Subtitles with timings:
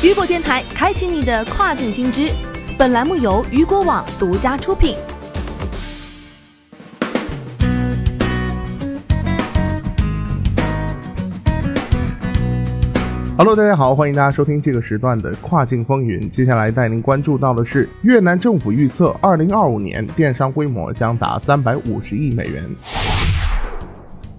[0.00, 2.30] 雨果电台开启你的跨境新知。
[2.78, 4.94] 本栏目由雨果网独家出品。
[13.36, 16.30] Hello，大家好，欢迎大家收听这个时段的跨境风云。
[16.30, 22.62] 接下来带您关注到的是，越南政府预测，二零二五年电商规模将达三百五十亿美元。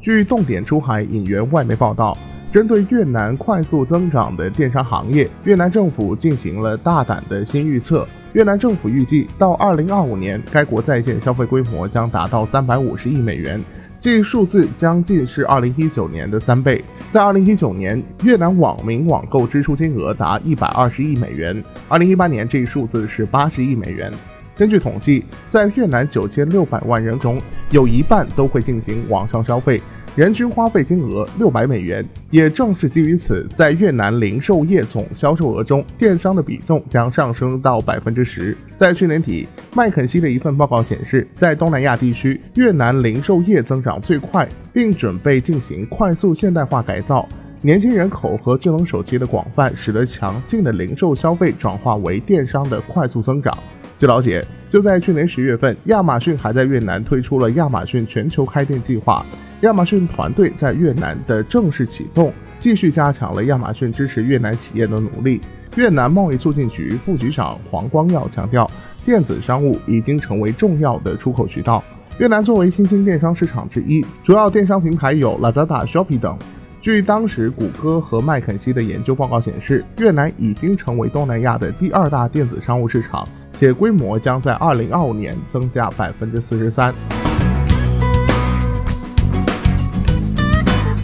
[0.00, 2.16] 据动点出海引援外媒报道，
[2.52, 8.06] 针对越南快速增长的电商行业，越南政府进行了大胆的新预测。
[8.34, 13.58] 越南政府预计，到二零二五年，该国在线消费规模将达到三百五十亿美元。
[13.98, 16.84] 这一数字将近是二零一九年的三倍。
[17.10, 24.12] 在二零一九年，越南网民网购支出金额达一百二十亿美元，二零一八年这一数字是八十亿美元。
[24.54, 27.40] 根据统计，在越南九千六百万人中，
[27.70, 29.80] 有一半都会进行网上消费。
[30.14, 38.54] 人均花费金额六百美元，也正是基于此，在越南零售业总销售额中，电商的比重将上升到百分之十。
[38.76, 47.26] 在去年底，麦肯锡的一份报告显示，在东南亚地区，越南零售业增长最快，并准备进行快速现代化改造。
[47.62, 53.56] 年轻人口和智能手机的广泛，使得强劲的零售消费转化为电商的快速增长。
[54.02, 59.24] 据了解，就在去年十月份，亚马逊还在越南推出了亚马逊全球开店计划。
[59.60, 65.40] 亚马逊团队在越南的正式启动，继续加强了亚马逊支持越南企业的努力。
[65.76, 68.68] 越南贸易促进局副局长黄光耀强调，
[69.04, 71.80] 电子商务已经成为重要的出口渠道。
[72.18, 76.36] 越南作为新兴电商市场之一，主要电商平台有 Lazada、Shopee 等。
[76.80, 83.24] 据当时谷歌和麦肯锡的研究报告显示，越南已经成为东南亚的第二大电子商务市场，
[83.62, 86.92] 且规模将在二零二五年增加百分之四十三。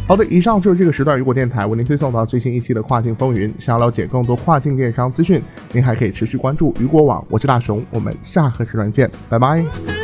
[0.09, 3.49] 好的，以上就是这个时段雨果电台为您推送到最新一期的跨境风云。
[3.61, 7.25] 想要了解更多跨境电商资讯，您还可以持续关注雨果网。
[7.31, 9.98] 我是大熊，我们下个时段见，拜拜。